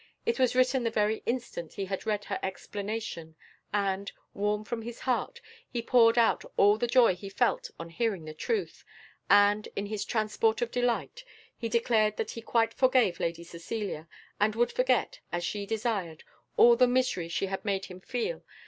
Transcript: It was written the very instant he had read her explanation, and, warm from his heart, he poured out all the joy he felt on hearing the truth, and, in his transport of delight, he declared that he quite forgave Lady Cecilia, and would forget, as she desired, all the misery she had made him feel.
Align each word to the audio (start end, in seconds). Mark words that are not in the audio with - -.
It 0.25 0.39
was 0.39 0.55
written 0.55 0.83
the 0.83 0.89
very 0.89 1.21
instant 1.27 1.73
he 1.73 1.85
had 1.85 2.07
read 2.07 2.25
her 2.25 2.39
explanation, 2.41 3.35
and, 3.71 4.11
warm 4.33 4.63
from 4.63 4.81
his 4.81 5.01
heart, 5.01 5.41
he 5.69 5.83
poured 5.83 6.17
out 6.17 6.43
all 6.57 6.79
the 6.79 6.87
joy 6.87 7.13
he 7.15 7.29
felt 7.29 7.69
on 7.79 7.91
hearing 7.91 8.25
the 8.25 8.33
truth, 8.33 8.83
and, 9.29 9.69
in 9.75 9.85
his 9.85 10.03
transport 10.03 10.59
of 10.63 10.71
delight, 10.71 11.23
he 11.55 11.69
declared 11.69 12.17
that 12.17 12.31
he 12.31 12.41
quite 12.41 12.73
forgave 12.73 13.19
Lady 13.19 13.43
Cecilia, 13.43 14.07
and 14.39 14.55
would 14.55 14.71
forget, 14.71 15.19
as 15.31 15.43
she 15.43 15.67
desired, 15.67 16.23
all 16.57 16.75
the 16.75 16.87
misery 16.87 17.27
she 17.29 17.45
had 17.45 17.63
made 17.63 17.85
him 17.85 17.99
feel. 18.01 18.43